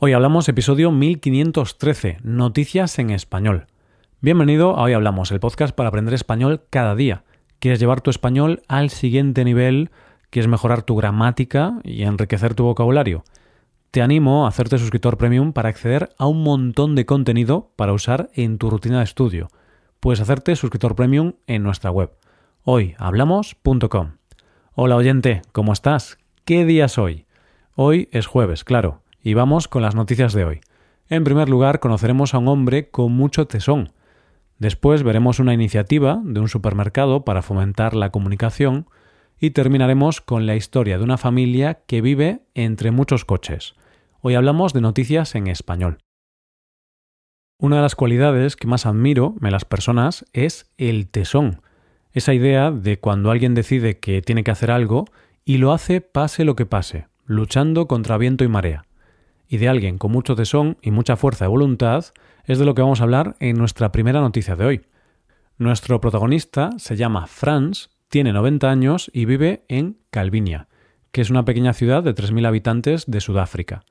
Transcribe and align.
Hoy 0.00 0.12
hablamos 0.12 0.48
episodio 0.48 0.92
1513, 0.92 2.18
Noticias 2.22 3.00
en 3.00 3.10
Español. 3.10 3.66
Bienvenido 4.20 4.76
a 4.76 4.84
Hoy 4.84 4.92
Hablamos, 4.92 5.32
el 5.32 5.40
podcast 5.40 5.74
para 5.74 5.88
aprender 5.88 6.14
español 6.14 6.62
cada 6.70 6.94
día. 6.94 7.24
¿Quieres 7.58 7.80
llevar 7.80 8.00
tu 8.00 8.10
español 8.10 8.62
al 8.68 8.90
siguiente 8.90 9.44
nivel? 9.44 9.90
¿Quieres 10.30 10.46
mejorar 10.48 10.82
tu 10.82 10.94
gramática 10.94 11.80
y 11.82 12.04
enriquecer 12.04 12.54
tu 12.54 12.62
vocabulario? 12.62 13.24
Te 13.90 14.00
animo 14.00 14.46
a 14.46 14.50
hacerte 14.50 14.78
suscriptor 14.78 15.18
premium 15.18 15.52
para 15.52 15.68
acceder 15.68 16.10
a 16.16 16.28
un 16.28 16.44
montón 16.44 16.94
de 16.94 17.04
contenido 17.04 17.72
para 17.74 17.92
usar 17.92 18.30
en 18.34 18.58
tu 18.58 18.70
rutina 18.70 18.98
de 18.98 19.04
estudio. 19.04 19.48
Puedes 19.98 20.20
hacerte 20.20 20.54
suscriptor 20.54 20.94
premium 20.94 21.32
en 21.48 21.64
nuestra 21.64 21.90
web, 21.90 22.12
hoyhablamos.com. 22.62 24.12
Hola 24.76 24.94
oyente, 24.94 25.42
¿cómo 25.50 25.72
estás? 25.72 26.18
¿Qué 26.44 26.64
día 26.64 26.84
es 26.84 26.98
hoy? 26.98 27.26
Hoy 27.74 28.08
es 28.12 28.28
jueves, 28.28 28.62
claro 28.62 29.02
y 29.22 29.34
vamos 29.34 29.68
con 29.68 29.82
las 29.82 29.94
noticias 29.94 30.32
de 30.32 30.44
hoy. 30.44 30.60
En 31.08 31.24
primer 31.24 31.48
lugar, 31.48 31.80
conoceremos 31.80 32.34
a 32.34 32.38
un 32.38 32.48
hombre 32.48 32.90
con 32.90 33.12
mucho 33.12 33.46
tesón. 33.46 33.92
Después 34.58 35.02
veremos 35.02 35.38
una 35.38 35.54
iniciativa 35.54 36.20
de 36.22 36.40
un 36.40 36.48
supermercado 36.48 37.24
para 37.24 37.42
fomentar 37.42 37.94
la 37.94 38.10
comunicación 38.10 38.86
y 39.40 39.50
terminaremos 39.50 40.20
con 40.20 40.46
la 40.46 40.56
historia 40.56 40.98
de 40.98 41.04
una 41.04 41.16
familia 41.16 41.80
que 41.86 42.00
vive 42.00 42.42
entre 42.54 42.90
muchos 42.90 43.24
coches. 43.24 43.74
Hoy 44.20 44.34
hablamos 44.34 44.72
de 44.72 44.80
noticias 44.80 45.34
en 45.34 45.46
español. 45.46 45.98
Una 47.60 47.76
de 47.76 47.82
las 47.82 47.94
cualidades 47.94 48.56
que 48.56 48.66
más 48.66 48.84
admiro 48.84 49.34
en 49.42 49.50
las 49.50 49.64
personas 49.64 50.24
es 50.32 50.70
el 50.76 51.08
tesón. 51.08 51.62
Esa 52.12 52.34
idea 52.34 52.70
de 52.70 52.98
cuando 52.98 53.30
alguien 53.30 53.54
decide 53.54 53.98
que 53.98 54.22
tiene 54.22 54.44
que 54.44 54.50
hacer 54.50 54.70
algo 54.70 55.06
y 55.44 55.58
lo 55.58 55.72
hace 55.72 56.00
pase 56.00 56.44
lo 56.44 56.56
que 56.56 56.66
pase, 56.66 57.06
luchando 57.26 57.86
contra 57.88 58.18
viento 58.18 58.44
y 58.44 58.48
marea 58.48 58.87
y 59.48 59.56
de 59.56 59.68
alguien 59.68 59.98
con 59.98 60.12
mucho 60.12 60.36
tesón 60.36 60.76
y 60.82 60.90
mucha 60.90 61.16
fuerza 61.16 61.46
de 61.46 61.50
voluntad 61.50 62.04
es 62.44 62.58
de 62.58 62.64
lo 62.64 62.74
que 62.74 62.82
vamos 62.82 63.00
a 63.00 63.04
hablar 63.04 63.36
en 63.40 63.56
nuestra 63.56 63.92
primera 63.92 64.20
noticia 64.20 64.56
de 64.56 64.64
hoy. 64.64 64.80
Nuestro 65.56 66.00
protagonista 66.00 66.70
se 66.78 66.96
llama 66.96 67.26
Franz, 67.26 67.90
tiene 68.08 68.32
90 68.32 68.70
años 68.70 69.10
y 69.12 69.24
vive 69.24 69.64
en 69.68 69.98
Calvinia, 70.10 70.68
que 71.10 71.20
es 71.20 71.30
una 71.30 71.44
pequeña 71.44 71.72
ciudad 71.72 72.02
de 72.02 72.14
3.000 72.14 72.46
habitantes 72.46 73.06
de 73.06 73.20
Sudáfrica. 73.20 73.84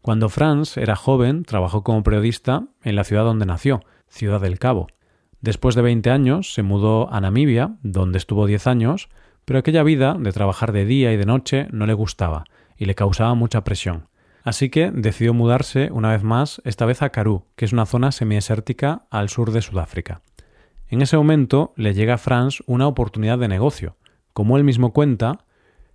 Cuando 0.00 0.28
Franz 0.28 0.76
era 0.76 0.96
joven, 0.96 1.44
trabajó 1.44 1.84
como 1.84 2.02
periodista 2.02 2.64
en 2.82 2.96
la 2.96 3.04
ciudad 3.04 3.24
donde 3.24 3.46
nació, 3.46 3.82
Ciudad 4.08 4.40
del 4.40 4.58
Cabo. 4.58 4.88
Después 5.40 5.74
de 5.74 5.82
20 5.82 6.10
años 6.10 6.52
se 6.52 6.62
mudó 6.62 7.12
a 7.12 7.20
Namibia, 7.20 7.76
donde 7.82 8.18
estuvo 8.18 8.46
10 8.46 8.66
años, 8.66 9.08
pero 9.44 9.58
aquella 9.58 9.82
vida 9.82 10.16
de 10.18 10.32
trabajar 10.32 10.72
de 10.72 10.84
día 10.84 11.12
y 11.12 11.16
de 11.16 11.26
noche 11.26 11.68
no 11.70 11.86
le 11.86 11.94
gustaba 11.94 12.44
y 12.76 12.86
le 12.86 12.94
causaba 12.94 13.34
mucha 13.34 13.64
presión. 13.64 14.08
Así 14.42 14.70
que 14.70 14.90
decidió 14.90 15.34
mudarse 15.34 15.90
una 15.92 16.10
vez 16.10 16.22
más, 16.22 16.60
esta 16.64 16.84
vez 16.84 17.02
a 17.02 17.10
Karoo, 17.10 17.46
que 17.54 17.64
es 17.64 17.72
una 17.72 17.86
zona 17.86 18.10
semidesértica 18.12 19.06
al 19.10 19.28
sur 19.28 19.52
de 19.52 19.62
Sudáfrica. 19.62 20.22
En 20.88 21.00
ese 21.00 21.16
momento 21.16 21.72
le 21.76 21.94
llega 21.94 22.14
a 22.14 22.18
Franz 22.18 22.62
una 22.66 22.86
oportunidad 22.86 23.38
de 23.38 23.48
negocio. 23.48 23.96
Como 24.32 24.56
él 24.56 24.64
mismo 24.64 24.92
cuenta, 24.92 25.44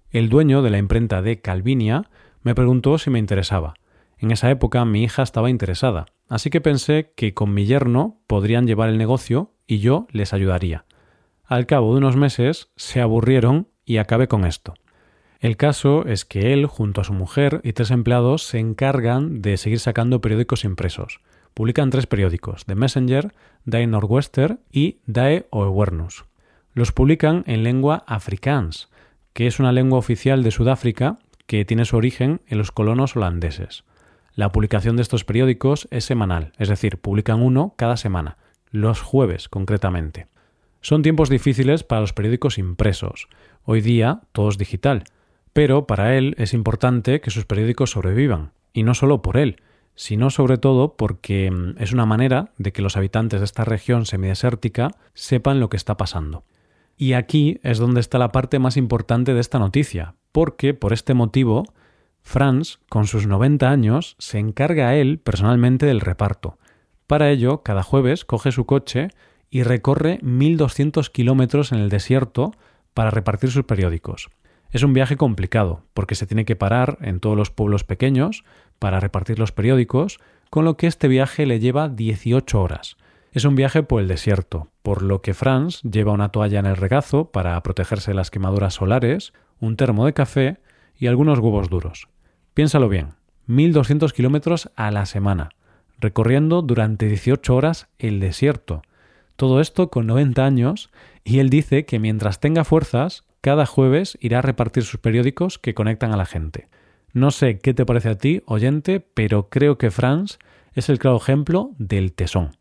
el 0.10 0.30
dueño 0.30 0.62
de 0.62 0.70
la 0.70 0.78
imprenta 0.78 1.22
de 1.22 1.42
Calvinia 1.42 2.10
me 2.42 2.56
preguntó 2.56 2.98
si 2.98 3.10
me 3.10 3.20
interesaba. 3.20 3.74
En 4.18 4.32
esa 4.32 4.50
época 4.50 4.84
mi 4.86 5.04
hija 5.04 5.22
estaba 5.22 5.50
interesada, 5.50 6.06
así 6.30 6.50
que 6.50 6.62
pensé 6.62 7.14
que 7.16 7.34
con 7.34 7.54
mi 7.54 7.66
yerno 7.66 8.22
podrían 8.26 8.66
llevar 8.66 8.90
el 8.90 8.98
negocio 8.98 9.54
y 9.68 9.80
yo 9.80 10.08
les 10.12 10.34
ayudaría. 10.34 10.86
Al 11.44 11.66
cabo 11.66 11.92
de 11.92 12.00
unos 12.00 12.16
meses 12.16 12.72
se 12.76 13.02
aburrieron 13.02 13.68
y 13.86 13.98
acabé 13.98 14.28
con 14.28 14.46
esto. 14.46 14.74
El 15.40 15.56
caso 15.56 16.06
es 16.06 16.26
que 16.26 16.54
él, 16.54 16.66
junto 16.66 17.02
a 17.02 17.04
su 17.04 17.14
mujer 17.14 17.62
y 17.64 17.74
tres 17.74 17.92
empleados, 17.92 18.44
se 18.44 18.60
encargan 18.60 19.42
de 19.42 19.58
seguir 19.58 19.80
sacando 19.80 20.20
periódicos 20.20 20.64
impresos. 20.64 21.20
Publican 21.54 21.90
tres 21.90 22.08
periódicos, 22.08 22.66
The 22.66 22.76
Messenger, 22.76 23.34
Die 23.66 23.88
Northwester 23.88 24.60
y 24.72 24.98
Die 25.06 25.46
Oewernus. 25.52 26.26
Los 26.74 26.92
publican 26.92 27.44
en 27.48 27.64
lengua 27.64 28.04
afrikaans, 28.08 28.90
que 29.34 29.48
es 29.48 29.60
una 29.60 29.72
lengua 29.72 30.00
oficial 30.00 30.44
de 30.44 30.52
Sudáfrica 30.52 31.20
que 31.46 31.66
tiene 31.66 31.86
su 31.86 31.98
origen 31.98 32.42
en 32.48 32.58
los 32.58 32.72
colonos 32.72 33.16
holandeses. 33.16 33.84
La 34.34 34.52
publicación 34.52 34.96
de 34.96 35.02
estos 35.02 35.24
periódicos 35.24 35.88
es 35.92 36.06
semanal, 36.06 36.52
es 36.58 36.70
decir, 36.70 37.00
publican 37.00 37.42
uno 37.42 37.74
cada 37.78 37.98
semana, 37.98 38.38
los 38.70 39.02
jueves 39.02 39.50
concretamente. 39.50 40.28
Son 40.82 41.02
tiempos 41.02 41.30
difíciles 41.30 41.84
para 41.84 42.02
los 42.02 42.14
periódicos 42.14 42.58
impresos. 42.58 43.30
Hoy 43.64 43.82
día 43.82 44.22
todo 44.32 44.50
es 44.50 44.58
digital, 44.58 45.04
pero 45.58 45.88
para 45.88 46.16
él 46.16 46.36
es 46.38 46.54
importante 46.54 47.20
que 47.20 47.32
sus 47.32 47.46
periódicos 47.46 47.90
sobrevivan, 47.90 48.52
y 48.74 48.84
no 48.84 48.94
solo 48.94 49.24
por 49.24 49.38
él, 49.38 49.60
sino 49.96 50.30
sobre 50.30 50.60
todo 50.60 50.96
porque 50.98 51.50
mm, 51.50 51.82
es 51.82 51.94
una 51.94 52.06
manera 52.06 52.52
de 52.60 52.72
que 52.72 52.84
los 52.84 52.96
habitantes 52.96 53.40
de 53.40 53.46
esta 53.46 53.66
región 53.66 54.06
semidesértica 54.06 54.92
sepan 55.16 55.60
lo 55.60 55.70
que 55.70 55.78
está 55.78 55.98
pasando. 55.98 56.44
Y 56.96 57.14
aquí 57.14 57.60
es 57.64 57.80
donde 57.80 58.02
está 58.02 58.20
la 58.20 58.32
parte 58.32 58.60
más 58.60 58.78
importante 58.78 59.34
de 59.34 59.40
esta 59.40 59.58
noticia, 59.58 60.14
porque 60.32 60.76
por 60.76 60.94
este 60.94 61.16
motivo 61.16 61.64
Franz, 62.22 62.78
con 62.88 63.08
sus 63.08 63.26
90 63.26 63.68
años, 63.68 64.16
se 64.20 64.38
encarga 64.38 64.90
a 64.90 64.96
él 64.96 65.18
personalmente 65.18 65.88
del 65.88 66.02
reparto. 66.02 66.60
Para 67.08 67.32
ello, 67.32 67.64
cada 67.64 67.82
jueves 67.82 68.26
coge 68.26 68.52
su 68.52 68.68
coche 68.68 69.08
y 69.50 69.64
recorre 69.64 70.20
1.200 70.22 71.10
kilómetros 71.12 71.72
en 71.72 71.80
el 71.80 71.90
desierto 71.90 72.52
para 72.94 73.10
repartir 73.10 73.50
sus 73.50 73.64
periódicos. 73.64 74.30
Es 74.72 74.84
un 74.84 74.94
viaje 74.94 75.18
complicado, 75.18 75.84
porque 75.94 76.16
se 76.16 76.28
tiene 76.28 76.46
que 76.46 76.56
parar 76.56 76.98
en 77.02 77.20
todos 77.20 77.38
los 77.38 77.52
pueblos 77.52 77.84
pequeños 77.84 78.44
para 78.80 79.00
repartir 79.00 79.40
los 79.40 79.52
periódicos, 79.52 80.20
con 80.50 80.66
lo 80.66 80.78
que 80.78 80.88
este 80.88 81.08
viaje 81.08 81.46
le 81.46 81.60
lleva 81.60 81.90
18 81.90 82.62
horas. 82.62 82.98
Es 83.32 83.46
un 83.46 83.56
viaje 83.56 83.84
por 83.84 84.02
el 84.02 84.08
desierto, 84.08 84.70
por 84.82 85.02
lo 85.02 85.22
que 85.22 85.34
Franz 85.34 85.82
lleva 85.84 86.14
una 86.14 86.30
toalla 86.30 86.60
en 86.60 86.66
el 86.66 86.76
regazo 86.76 87.32
para 87.32 87.62
protegerse 87.62 88.12
de 88.12 88.16
las 88.16 88.32
quemaduras 88.32 88.76
solares, 88.76 89.34
un 89.60 89.76
termo 89.76 90.06
de 90.06 90.14
café 90.14 90.60
y 90.98 91.08
algunos 91.08 91.40
huevos 91.40 91.70
duros. 91.70 92.08
Piénsalo 92.54 92.90
bien, 92.90 93.10
1.200 93.48 94.12
kilómetros 94.12 94.72
a 94.76 94.92
la 94.92 95.06
semana, 95.06 95.50
recorriendo 96.00 96.62
durante 96.62 97.08
18 97.08 97.56
horas 97.56 97.88
el 98.00 98.20
desierto. 98.20 98.82
Todo 99.36 99.62
esto 99.62 99.90
con 99.90 100.08
90 100.08 100.44
años, 100.44 100.90
y 101.24 101.40
él 101.40 101.50
dice 101.50 101.86
que 101.86 102.00
mientras 102.00 102.40
tenga 102.40 102.64
fuerzas, 102.64 103.27
cada 103.42 103.66
jueves 103.66 104.18
irá 104.22 104.40
a 104.40 104.44
repartir 104.44 104.84
sus 104.84 105.00
periódicos 105.00 105.60
que 105.60 105.74
conectan 105.74 106.12
a 106.12 106.18
la 106.18 106.26
gente. 106.26 106.68
No 107.14 107.32
sé 107.32 107.60
qué 107.60 107.74
te 107.74 107.86
parece 107.86 108.10
a 108.10 108.18
ti, 108.18 108.42
oyente, 108.46 109.00
pero 109.00 109.50
creo 109.50 109.78
que 109.78 109.92
Franz 109.92 110.38
es 110.74 110.90
el 110.90 111.00
claro 111.00 111.18
ejemplo 111.18 111.72
del 111.78 112.14
tesón. 112.14 112.52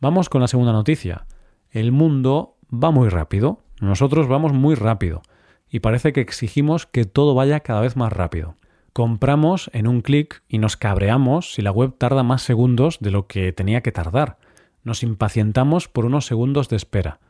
Vamos 0.00 0.28
con 0.28 0.40
la 0.40 0.48
segunda 0.48 0.72
noticia. 0.72 1.26
El 1.70 1.92
mundo 1.92 2.56
va 2.72 2.90
muy 2.90 3.08
rápido, 3.08 3.60
nosotros 3.80 4.28
vamos 4.28 4.52
muy 4.52 4.74
rápido, 4.74 5.22
y 5.70 5.80
parece 5.80 6.12
que 6.12 6.20
exigimos 6.20 6.86
que 6.86 7.04
todo 7.04 7.34
vaya 7.34 7.60
cada 7.60 7.80
vez 7.80 7.96
más 7.96 8.12
rápido. 8.12 8.56
Compramos 8.92 9.70
en 9.72 9.86
un 9.86 10.02
clic 10.02 10.42
y 10.48 10.58
nos 10.58 10.76
cabreamos 10.76 11.54
si 11.54 11.62
la 11.62 11.70
web 11.70 11.94
tarda 11.96 12.22
más 12.22 12.42
segundos 12.42 12.98
de 13.00 13.10
lo 13.10 13.26
que 13.26 13.52
tenía 13.52 13.80
que 13.80 13.92
tardar. 13.92 14.38
Nos 14.84 15.02
impacientamos 15.02 15.88
por 15.88 16.04
unos 16.04 16.26
segundos 16.26 16.68
de 16.68 16.76
espera. 16.76 17.20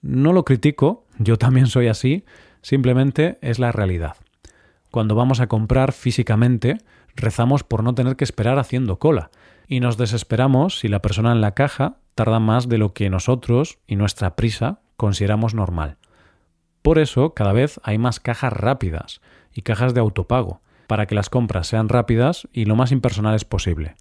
No 0.00 0.32
lo 0.32 0.44
critico, 0.44 1.06
yo 1.18 1.36
también 1.36 1.66
soy 1.66 1.88
así, 1.88 2.24
Simplemente 2.62 3.38
es 3.40 3.58
la 3.58 3.72
realidad. 3.72 4.16
Cuando 4.90 5.14
vamos 5.14 5.40
a 5.40 5.46
comprar 5.46 5.92
físicamente, 5.92 6.78
rezamos 7.14 7.64
por 7.64 7.82
no 7.82 7.94
tener 7.94 8.16
que 8.16 8.24
esperar 8.24 8.58
haciendo 8.58 8.98
cola, 8.98 9.30
y 9.66 9.80
nos 9.80 9.96
desesperamos 9.96 10.78
si 10.78 10.88
la 10.88 11.02
persona 11.02 11.32
en 11.32 11.40
la 11.40 11.52
caja 11.52 11.96
tarda 12.14 12.40
más 12.40 12.68
de 12.68 12.78
lo 12.78 12.94
que 12.94 13.10
nosotros 13.10 13.78
y 13.86 13.96
nuestra 13.96 14.34
prisa 14.34 14.80
consideramos 14.96 15.54
normal. 15.54 15.98
Por 16.82 16.98
eso 16.98 17.34
cada 17.34 17.52
vez 17.52 17.80
hay 17.84 17.98
más 17.98 18.18
cajas 18.18 18.52
rápidas 18.52 19.20
y 19.52 19.62
cajas 19.62 19.92
de 19.94 20.00
autopago, 20.00 20.60
para 20.86 21.06
que 21.06 21.14
las 21.14 21.28
compras 21.28 21.66
sean 21.66 21.88
rápidas 21.88 22.48
y 22.52 22.64
lo 22.64 22.76
más 22.76 22.92
impersonales 22.92 23.44
posible. 23.44 23.96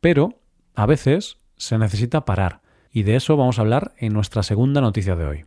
Pero, 0.00 0.40
a 0.74 0.84
veces, 0.84 1.38
se 1.56 1.78
necesita 1.78 2.26
parar, 2.26 2.60
y 2.92 3.04
de 3.04 3.16
eso 3.16 3.36
vamos 3.36 3.58
a 3.58 3.62
hablar 3.62 3.92
en 3.96 4.12
nuestra 4.12 4.42
segunda 4.42 4.82
noticia 4.82 5.16
de 5.16 5.24
hoy. 5.24 5.44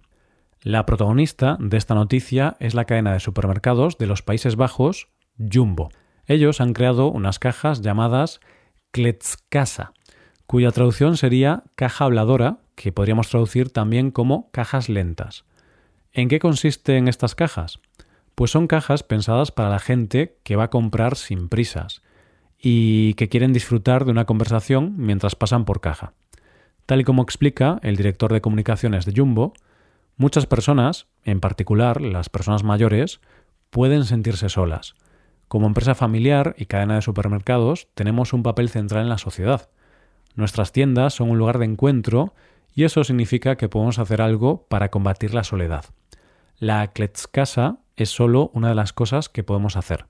La 0.61 0.85
protagonista 0.85 1.55
de 1.61 1.77
esta 1.77 1.95
noticia 1.95 2.57
es 2.59 2.73
la 2.73 2.83
cadena 2.83 3.13
de 3.13 3.21
supermercados 3.21 3.97
de 3.97 4.07
los 4.07 4.21
Países 4.21 4.57
Bajos, 4.57 5.07
Jumbo. 5.37 5.89
Ellos 6.25 6.59
han 6.59 6.73
creado 6.73 7.09
unas 7.09 7.39
cajas 7.39 7.81
llamadas 7.81 8.41
Kletskasa, 8.91 9.93
cuya 10.47 10.71
traducción 10.71 11.15
sería 11.15 11.63
caja 11.75 12.03
habladora, 12.03 12.57
que 12.75 12.91
podríamos 12.91 13.29
traducir 13.29 13.71
también 13.71 14.11
como 14.11 14.51
cajas 14.51 14.89
lentas. 14.89 15.45
¿En 16.11 16.27
qué 16.27 16.39
consisten 16.39 17.07
estas 17.07 17.35
cajas? 17.35 17.79
Pues 18.35 18.51
son 18.51 18.67
cajas 18.67 19.03
pensadas 19.03 19.53
para 19.53 19.69
la 19.69 19.79
gente 19.79 20.39
que 20.43 20.57
va 20.57 20.65
a 20.65 20.69
comprar 20.69 21.15
sin 21.15 21.47
prisas 21.47 22.01
y 22.57 23.13
que 23.13 23.29
quieren 23.29 23.53
disfrutar 23.53 24.03
de 24.03 24.11
una 24.11 24.25
conversación 24.25 24.95
mientras 24.97 25.35
pasan 25.35 25.63
por 25.63 25.79
caja. 25.79 26.11
Tal 26.85 26.99
y 26.99 27.05
como 27.05 27.23
explica 27.23 27.79
el 27.81 27.95
director 27.95 28.33
de 28.33 28.41
comunicaciones 28.41 29.05
de 29.05 29.13
Jumbo, 29.15 29.53
Muchas 30.19 30.45
personas, 30.45 31.07
en 31.23 31.39
particular 31.39 32.01
las 32.01 32.27
personas 32.27 32.65
mayores, 32.65 33.21
pueden 33.69 34.03
sentirse 34.03 34.49
solas. 34.49 34.95
Como 35.47 35.65
empresa 35.65 35.95
familiar 35.95 36.55
y 36.57 36.65
cadena 36.65 36.95
de 36.95 37.01
supermercados 37.01 37.87
tenemos 37.93 38.33
un 38.33 38.43
papel 38.43 38.67
central 38.67 39.03
en 39.03 39.09
la 39.09 39.17
sociedad. 39.17 39.69
Nuestras 40.35 40.73
tiendas 40.73 41.13
son 41.13 41.29
un 41.29 41.37
lugar 41.37 41.57
de 41.57 41.63
encuentro 41.63 42.33
y 42.75 42.83
eso 42.83 43.05
significa 43.05 43.55
que 43.55 43.69
podemos 43.69 43.97
hacer 43.97 44.21
algo 44.21 44.65
para 44.67 44.91
combatir 44.91 45.33
la 45.33 45.45
soledad. 45.45 45.85
La 46.57 46.87
Kletskasa 46.87 47.77
es 47.95 48.09
solo 48.09 48.51
una 48.53 48.67
de 48.67 48.75
las 48.75 48.91
cosas 48.91 49.29
que 49.29 49.45
podemos 49.45 49.77
hacer. 49.77 50.07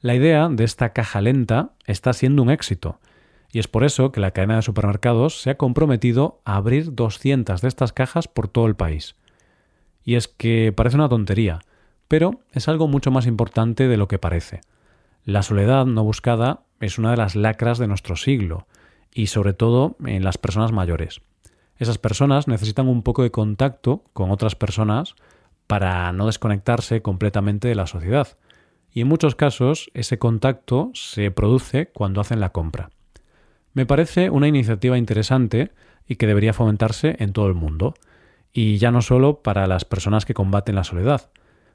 La 0.00 0.14
idea 0.14 0.48
de 0.48 0.62
esta 0.62 0.92
caja 0.92 1.20
lenta 1.20 1.72
está 1.86 2.12
siendo 2.12 2.40
un 2.40 2.50
éxito 2.50 3.00
y 3.52 3.58
es 3.58 3.68
por 3.68 3.84
eso 3.84 4.10
que 4.10 4.20
la 4.20 4.30
cadena 4.30 4.56
de 4.56 4.62
supermercados 4.62 5.40
se 5.40 5.50
ha 5.50 5.58
comprometido 5.58 6.40
a 6.44 6.56
abrir 6.56 6.94
200 6.94 7.60
de 7.60 7.68
estas 7.68 7.92
cajas 7.92 8.26
por 8.26 8.48
todo 8.48 8.66
el 8.66 8.74
país. 8.74 9.14
Y 10.02 10.14
es 10.14 10.26
que 10.26 10.72
parece 10.74 10.96
una 10.96 11.10
tontería, 11.10 11.60
pero 12.08 12.40
es 12.52 12.66
algo 12.68 12.88
mucho 12.88 13.10
más 13.10 13.26
importante 13.26 13.86
de 13.88 13.96
lo 13.98 14.08
que 14.08 14.18
parece. 14.18 14.62
La 15.24 15.42
soledad 15.42 15.86
no 15.86 16.02
buscada 16.02 16.62
es 16.80 16.98
una 16.98 17.12
de 17.12 17.18
las 17.18 17.36
lacras 17.36 17.78
de 17.78 17.86
nuestro 17.86 18.16
siglo, 18.16 18.66
y 19.14 19.26
sobre 19.26 19.52
todo 19.52 19.96
en 20.04 20.24
las 20.24 20.38
personas 20.38 20.72
mayores. 20.72 21.20
Esas 21.76 21.98
personas 21.98 22.48
necesitan 22.48 22.88
un 22.88 23.02
poco 23.02 23.22
de 23.22 23.30
contacto 23.30 24.04
con 24.12 24.30
otras 24.30 24.54
personas 24.54 25.14
para 25.66 26.12
no 26.12 26.26
desconectarse 26.26 27.02
completamente 27.02 27.68
de 27.68 27.74
la 27.74 27.86
sociedad. 27.86 28.28
Y 28.92 29.02
en 29.02 29.08
muchos 29.08 29.34
casos 29.34 29.90
ese 29.94 30.18
contacto 30.18 30.90
se 30.94 31.30
produce 31.30 31.90
cuando 31.92 32.20
hacen 32.20 32.40
la 32.40 32.50
compra. 32.50 32.90
Me 33.74 33.86
parece 33.86 34.30
una 34.30 34.48
iniciativa 34.48 34.98
interesante 34.98 35.72
y 36.06 36.16
que 36.16 36.26
debería 36.26 36.52
fomentarse 36.52 37.16
en 37.18 37.32
todo 37.32 37.46
el 37.46 37.54
mundo 37.54 37.94
y 38.52 38.76
ya 38.78 38.90
no 38.90 39.00
solo 39.00 39.42
para 39.42 39.66
las 39.66 39.84
personas 39.84 40.26
que 40.26 40.34
combaten 40.34 40.74
la 40.74 40.84
soledad, 40.84 41.30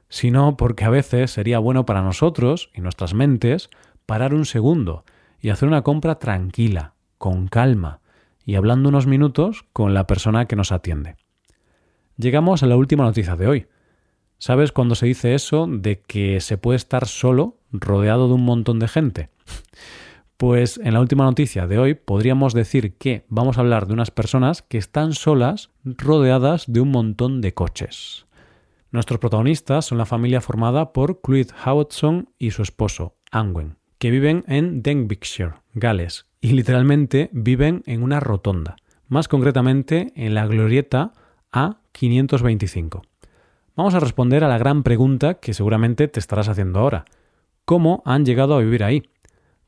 sino 0.08 0.56
porque 0.56 0.84
a 0.84 0.90
veces 0.90 1.30
sería 1.30 1.58
bueno 1.58 1.86
para 1.86 2.02
nosotros 2.02 2.70
y 2.74 2.80
nuestras 2.80 3.14
mentes 3.14 3.68
parar 4.06 4.32
un 4.32 4.46
segundo 4.46 5.04
y 5.40 5.50
hacer 5.50 5.68
una 5.68 5.82
compra 5.82 6.18
tranquila, 6.18 6.94
con 7.18 7.48
calma 7.48 8.00
y 8.44 8.54
hablando 8.54 8.88
unos 8.88 9.06
minutos 9.06 9.64
con 9.72 9.92
la 9.92 10.06
persona 10.06 10.46
que 10.46 10.56
nos 10.56 10.72
atiende. 10.72 11.16
Llegamos 12.16 12.62
a 12.62 12.66
la 12.66 12.76
última 12.76 13.04
noticia 13.04 13.36
de 13.36 13.46
hoy. 13.46 13.66
¿Sabes 14.38 14.72
cuando 14.72 14.94
se 14.94 15.06
dice 15.06 15.34
eso 15.34 15.66
de 15.68 16.00
que 16.00 16.40
se 16.40 16.58
puede 16.58 16.76
estar 16.76 17.06
solo 17.06 17.58
rodeado 17.72 18.28
de 18.28 18.34
un 18.34 18.44
montón 18.44 18.78
de 18.78 18.88
gente? 18.88 19.30
Pues 20.38 20.78
en 20.78 20.94
la 20.94 21.00
última 21.00 21.24
noticia 21.24 21.66
de 21.66 21.80
hoy 21.80 21.94
podríamos 21.94 22.54
decir 22.54 22.96
que 22.96 23.24
vamos 23.28 23.58
a 23.58 23.60
hablar 23.60 23.88
de 23.88 23.94
unas 23.94 24.12
personas 24.12 24.62
que 24.62 24.78
están 24.78 25.12
solas 25.12 25.70
rodeadas 25.82 26.72
de 26.72 26.80
un 26.80 26.92
montón 26.92 27.40
de 27.40 27.54
coches. 27.54 28.24
Nuestros 28.92 29.18
protagonistas 29.18 29.86
son 29.86 29.98
la 29.98 30.06
familia 30.06 30.40
formada 30.40 30.92
por 30.92 31.22
Cluid 31.22 31.48
Howardson 31.66 32.28
y 32.38 32.52
su 32.52 32.62
esposo, 32.62 33.16
Angwen, 33.32 33.78
que 33.98 34.12
viven 34.12 34.44
en 34.46 34.80
Denbighshire, 34.80 35.54
Gales, 35.74 36.26
y 36.40 36.52
literalmente 36.52 37.30
viven 37.32 37.82
en 37.86 38.04
una 38.04 38.20
rotonda, 38.20 38.76
más 39.08 39.26
concretamente 39.26 40.12
en 40.14 40.34
la 40.34 40.46
glorieta 40.46 41.14
A525. 41.50 43.02
Vamos 43.74 43.94
a 43.94 44.00
responder 44.00 44.44
a 44.44 44.48
la 44.48 44.58
gran 44.58 44.84
pregunta 44.84 45.34
que 45.34 45.52
seguramente 45.52 46.06
te 46.06 46.20
estarás 46.20 46.48
haciendo 46.48 46.78
ahora. 46.78 47.06
¿Cómo 47.64 48.04
han 48.06 48.24
llegado 48.24 48.54
a 48.54 48.60
vivir 48.60 48.84
ahí? 48.84 49.02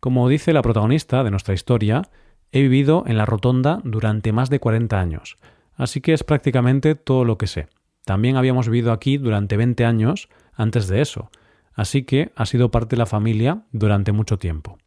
Como 0.00 0.30
dice 0.30 0.54
la 0.54 0.62
protagonista 0.62 1.22
de 1.22 1.30
nuestra 1.30 1.52
historia, 1.52 2.08
he 2.52 2.62
vivido 2.62 3.04
en 3.06 3.18
la 3.18 3.26
rotonda 3.26 3.80
durante 3.84 4.32
más 4.32 4.48
de 4.48 4.58
40 4.58 4.98
años, 4.98 5.36
así 5.74 6.00
que 6.00 6.14
es 6.14 6.24
prácticamente 6.24 6.94
todo 6.94 7.26
lo 7.26 7.36
que 7.36 7.46
sé. 7.46 7.68
También 8.06 8.36
habíamos 8.36 8.68
vivido 8.68 8.92
aquí 8.92 9.18
durante 9.18 9.58
20 9.58 9.84
años 9.84 10.30
antes 10.54 10.88
de 10.88 11.02
eso, 11.02 11.30
así 11.74 12.04
que 12.04 12.32
ha 12.34 12.46
sido 12.46 12.70
parte 12.70 12.96
de 12.96 13.00
la 13.00 13.06
familia 13.06 13.64
durante 13.72 14.12
mucho 14.12 14.38
tiempo. 14.38 14.78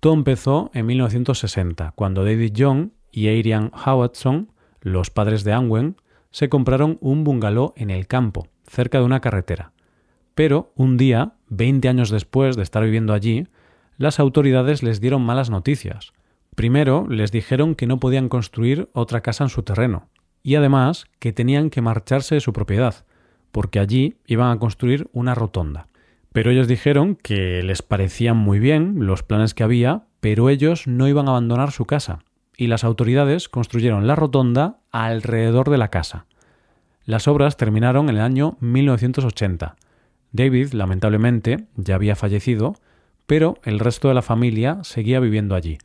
Todo 0.00 0.14
empezó 0.14 0.70
en 0.74 0.86
1960, 0.86 1.92
cuando 1.92 2.24
David 2.24 2.52
Young 2.52 2.90
y 3.12 3.28
Adrian 3.28 3.70
Howardson, 3.72 4.50
los 4.80 5.10
padres 5.10 5.44
de 5.44 5.52
Angwen, 5.52 5.96
se 6.30 6.48
compraron 6.48 6.98
un 7.00 7.24
bungalow 7.24 7.72
en 7.76 7.90
el 7.90 8.06
campo, 8.06 8.48
cerca 8.66 8.98
de 8.98 9.04
una 9.04 9.20
carretera. 9.20 9.72
Pero 10.34 10.72
un 10.76 10.96
día, 10.96 11.34
20 11.48 11.88
años 11.88 12.10
después 12.10 12.56
de 12.56 12.62
estar 12.62 12.84
viviendo 12.84 13.12
allí, 13.12 13.46
las 13.98 14.20
autoridades 14.20 14.82
les 14.82 15.00
dieron 15.00 15.22
malas 15.22 15.50
noticias. 15.50 16.12
Primero, 16.54 17.06
les 17.08 17.30
dijeron 17.30 17.74
que 17.74 17.86
no 17.86 18.00
podían 18.00 18.28
construir 18.28 18.88
otra 18.94 19.20
casa 19.20 19.44
en 19.44 19.50
su 19.50 19.62
terreno, 19.62 20.08
y 20.42 20.54
además 20.54 21.06
que 21.18 21.32
tenían 21.32 21.68
que 21.68 21.82
marcharse 21.82 22.36
de 22.36 22.40
su 22.40 22.52
propiedad, 22.52 23.04
porque 23.52 23.80
allí 23.80 24.16
iban 24.26 24.50
a 24.50 24.58
construir 24.58 25.08
una 25.12 25.34
rotonda. 25.34 25.88
Pero 26.32 26.50
ellos 26.50 26.68
dijeron 26.68 27.16
que 27.16 27.62
les 27.62 27.82
parecían 27.82 28.36
muy 28.36 28.58
bien 28.58 29.06
los 29.06 29.22
planes 29.22 29.54
que 29.54 29.64
había, 29.64 30.04
pero 30.20 30.48
ellos 30.48 30.86
no 30.86 31.08
iban 31.08 31.26
a 31.26 31.32
abandonar 31.32 31.72
su 31.72 31.84
casa, 31.84 32.20
y 32.56 32.68
las 32.68 32.84
autoridades 32.84 33.48
construyeron 33.48 34.06
la 34.06 34.16
rotonda 34.16 34.80
alrededor 34.90 35.70
de 35.70 35.78
la 35.78 35.88
casa. 35.88 36.26
Las 37.04 37.26
obras 37.26 37.56
terminaron 37.56 38.08
en 38.08 38.16
el 38.16 38.20
año 38.20 38.56
1980. 38.60 39.76
David, 40.32 40.72
lamentablemente, 40.72 41.66
ya 41.76 41.94
había 41.94 42.16
fallecido, 42.16 42.74
pero 43.28 43.58
el 43.62 43.78
resto 43.78 44.08
de 44.08 44.14
la 44.14 44.22
familia 44.22 44.78
seguía 44.84 45.20
viviendo 45.20 45.54
allí. 45.54 45.76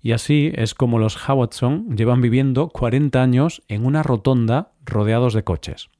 Y 0.00 0.10
así 0.10 0.50
es 0.56 0.74
como 0.74 0.98
los 0.98 1.16
Howardson 1.16 1.96
llevan 1.96 2.20
viviendo 2.20 2.70
40 2.70 3.22
años 3.22 3.62
en 3.68 3.86
una 3.86 4.02
rotonda 4.02 4.72
rodeados 4.84 5.32
de 5.32 5.44
coches. 5.44 5.90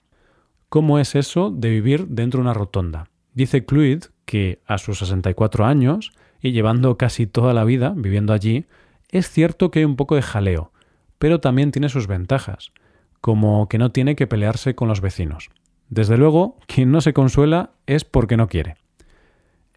¿Cómo 0.68 0.98
es 0.98 1.14
eso 1.14 1.52
de 1.52 1.70
vivir 1.70 2.08
dentro 2.08 2.38
de 2.38 2.42
una 2.42 2.52
rotonda? 2.52 3.10
Dice 3.32 3.64
Cluid 3.64 4.06
que 4.24 4.60
a 4.66 4.78
sus 4.78 4.98
64 4.98 5.66
años 5.66 6.10
y 6.40 6.50
llevando 6.50 6.98
casi 6.98 7.28
toda 7.28 7.54
la 7.54 7.62
vida 7.62 7.94
viviendo 7.96 8.32
allí, 8.32 8.66
es 9.08 9.30
cierto 9.30 9.70
que 9.70 9.78
hay 9.78 9.84
un 9.84 9.94
poco 9.94 10.16
de 10.16 10.22
jaleo, 10.22 10.72
pero 11.20 11.38
también 11.38 11.70
tiene 11.70 11.90
sus 11.90 12.08
ventajas, 12.08 12.72
como 13.20 13.68
que 13.68 13.78
no 13.78 13.92
tiene 13.92 14.16
que 14.16 14.26
pelearse 14.26 14.74
con 14.74 14.88
los 14.88 15.00
vecinos. 15.00 15.50
Desde 15.90 16.16
luego, 16.16 16.56
quien 16.66 16.90
no 16.90 17.00
se 17.00 17.12
consuela 17.12 17.70
es 17.86 18.02
porque 18.04 18.36
no 18.36 18.48
quiere. 18.48 18.81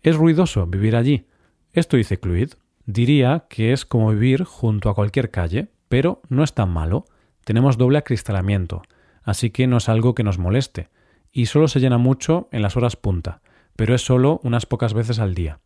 Es 0.06 0.18
ruidoso 0.18 0.68
vivir 0.68 0.96
allí. 0.96 1.26
Esto 1.74 1.98
dice 1.98 2.20
Cluid. 2.20 2.52
Diría 2.86 3.48
que 3.50 3.74
es 3.74 3.88
como 3.88 4.12
vivir 4.12 4.44
junto 4.44 4.92
a 4.92 4.94
cualquier 4.94 5.32
calle, 5.32 5.70
pero 5.90 6.22
no 6.30 6.44
es 6.44 6.54
tan 6.54 6.70
malo. 6.70 7.06
Tenemos 7.44 7.80
doble 7.80 7.98
acristalamiento, 7.98 8.84
así 9.24 9.50
que 9.50 9.66
no 9.66 9.78
es 9.78 9.90
algo 9.90 10.14
que 10.14 10.24
nos 10.24 10.38
moleste, 10.38 10.90
y 11.32 11.48
solo 11.48 11.68
se 11.68 11.80
llena 11.80 11.98
mucho 11.98 12.50
en 12.52 12.62
las 12.62 12.78
horas 12.78 12.96
punta, 12.96 13.42
pero 13.76 13.96
es 13.96 14.06
solo 14.06 14.40
unas 14.44 14.68
pocas 14.68 14.94
veces 14.94 15.18
al 15.18 15.34
día. 15.34 15.60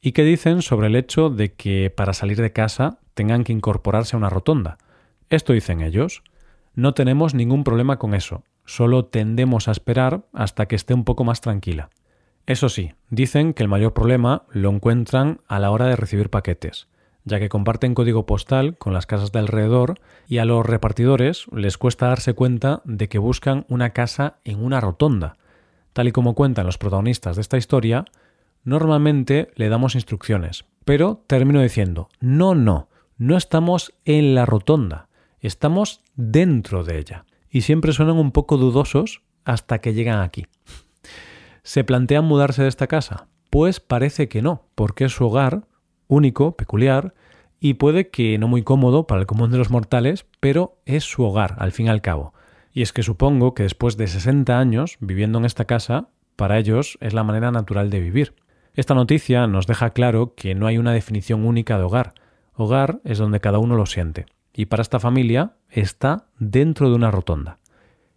¿Y 0.00 0.12
qué 0.12 0.24
dicen 0.24 0.62
sobre 0.62 0.86
el 0.86 0.96
hecho 0.96 1.28
de 1.28 1.52
que 1.52 1.90
para 1.94 2.14
salir 2.14 2.40
de 2.40 2.54
casa 2.54 3.00
tengan 3.12 3.44
que 3.44 3.52
incorporarse 3.52 4.16
a 4.16 4.18
una 4.18 4.30
rotonda? 4.30 4.78
Esto 5.28 5.52
dicen 5.52 5.82
ellos. 5.82 6.22
No 6.72 6.94
tenemos 6.94 7.34
ningún 7.34 7.64
problema 7.64 7.98
con 7.98 8.14
eso, 8.14 8.44
solo 8.64 9.04
tendemos 9.04 9.68
a 9.68 9.72
esperar 9.72 10.24
hasta 10.32 10.64
que 10.64 10.76
esté 10.76 10.94
un 10.94 11.04
poco 11.04 11.24
más 11.24 11.42
tranquila. 11.42 11.90
Eso 12.48 12.70
sí, 12.70 12.92
dicen 13.10 13.52
que 13.52 13.62
el 13.62 13.68
mayor 13.68 13.92
problema 13.92 14.44
lo 14.50 14.70
encuentran 14.70 15.42
a 15.48 15.58
la 15.58 15.70
hora 15.70 15.84
de 15.84 15.96
recibir 15.96 16.30
paquetes, 16.30 16.88
ya 17.24 17.38
que 17.38 17.50
comparten 17.50 17.94
código 17.94 18.24
postal 18.24 18.78
con 18.78 18.94
las 18.94 19.04
casas 19.04 19.32
de 19.32 19.38
alrededor 19.38 19.96
y 20.26 20.38
a 20.38 20.46
los 20.46 20.64
repartidores 20.64 21.44
les 21.52 21.76
cuesta 21.76 22.08
darse 22.08 22.32
cuenta 22.32 22.80
de 22.86 23.10
que 23.10 23.18
buscan 23.18 23.66
una 23.68 23.90
casa 23.90 24.38
en 24.44 24.64
una 24.64 24.80
rotonda. 24.80 25.36
Tal 25.92 26.08
y 26.08 26.12
como 26.12 26.34
cuentan 26.34 26.64
los 26.64 26.78
protagonistas 26.78 27.36
de 27.36 27.42
esta 27.42 27.58
historia, 27.58 28.06
normalmente 28.64 29.50
le 29.56 29.68
damos 29.68 29.94
instrucciones, 29.94 30.64
pero 30.86 31.22
termino 31.26 31.60
diciendo, 31.60 32.08
no, 32.18 32.54
no, 32.54 32.88
no 33.18 33.36
estamos 33.36 33.92
en 34.06 34.34
la 34.34 34.46
rotonda, 34.46 35.10
estamos 35.40 36.00
dentro 36.16 36.82
de 36.82 36.98
ella. 36.98 37.26
Y 37.50 37.60
siempre 37.60 37.92
suenan 37.92 38.16
un 38.16 38.32
poco 38.32 38.56
dudosos 38.56 39.20
hasta 39.44 39.80
que 39.80 39.92
llegan 39.92 40.20
aquí. 40.20 40.46
¿Se 41.68 41.84
plantean 41.84 42.24
mudarse 42.24 42.62
de 42.62 42.68
esta 42.68 42.86
casa? 42.86 43.26
Pues 43.50 43.78
parece 43.78 44.26
que 44.26 44.40
no, 44.40 44.64
porque 44.74 45.04
es 45.04 45.12
su 45.12 45.26
hogar, 45.26 45.66
único, 46.06 46.56
peculiar, 46.56 47.12
y 47.60 47.74
puede 47.74 48.08
que 48.08 48.38
no 48.38 48.48
muy 48.48 48.62
cómodo 48.62 49.06
para 49.06 49.20
el 49.20 49.26
común 49.26 49.50
de 49.50 49.58
los 49.58 49.68
mortales, 49.68 50.24
pero 50.40 50.78
es 50.86 51.04
su 51.04 51.24
hogar, 51.24 51.56
al 51.58 51.72
fin 51.72 51.84
y 51.84 51.88
al 51.90 52.00
cabo. 52.00 52.32
Y 52.72 52.80
es 52.80 52.94
que 52.94 53.02
supongo 53.02 53.52
que 53.52 53.64
después 53.64 53.98
de 53.98 54.06
60 54.06 54.58
años 54.58 54.96
viviendo 55.00 55.38
en 55.40 55.44
esta 55.44 55.66
casa, 55.66 56.08
para 56.36 56.56
ellos 56.56 56.96
es 57.02 57.12
la 57.12 57.22
manera 57.22 57.50
natural 57.50 57.90
de 57.90 58.00
vivir. 58.00 58.34
Esta 58.72 58.94
noticia 58.94 59.46
nos 59.46 59.66
deja 59.66 59.90
claro 59.90 60.32
que 60.34 60.54
no 60.54 60.68
hay 60.68 60.78
una 60.78 60.94
definición 60.94 61.44
única 61.44 61.76
de 61.76 61.84
hogar. 61.84 62.14
Hogar 62.54 63.02
es 63.04 63.18
donde 63.18 63.40
cada 63.40 63.58
uno 63.58 63.76
lo 63.76 63.84
siente. 63.84 64.24
Y 64.54 64.64
para 64.64 64.80
esta 64.80 65.00
familia 65.00 65.56
está 65.68 66.28
dentro 66.38 66.88
de 66.88 66.96
una 66.96 67.10
rotonda. 67.10 67.58